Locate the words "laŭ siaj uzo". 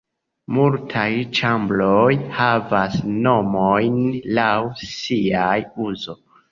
4.41-6.23